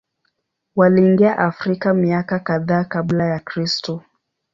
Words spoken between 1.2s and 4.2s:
Afrika miaka kadhaa Kabla ya Kristo.